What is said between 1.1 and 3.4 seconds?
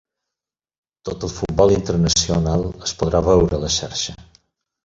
el futbol internacional es podrà